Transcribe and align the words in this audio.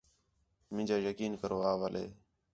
مینجا 0.75 0.97
یقین 1.09 1.33
کرو 1.41 1.57
اَولے 1.71 2.05